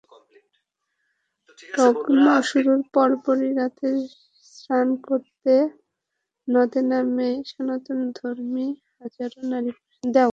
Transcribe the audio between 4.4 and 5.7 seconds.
স্নান করতে